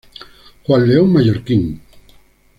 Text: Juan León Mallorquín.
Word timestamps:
Juan 0.63 0.87
León 0.87 1.13
Mallorquín. 1.13 1.79